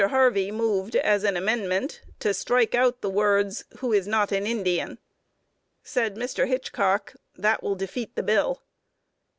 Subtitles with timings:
[0.09, 4.97] Harvey moved, as an amendment, to strike out the words "who is not an Indian."
[5.83, 6.47] Said Mr.
[6.47, 8.63] Hitchcock, "That will defeat the bill."